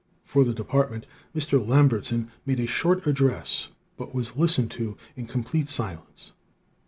[0.25, 1.05] For the department,
[1.35, 1.63] Mr.
[1.63, 3.67] Lambertson made a short address,
[3.97, 6.31] but was listened to in complete silence.